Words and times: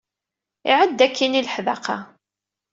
Iɛedda 0.69 1.03
akkinna 1.07 1.37
i 1.37 1.41
leḥdaqa. 1.45 1.97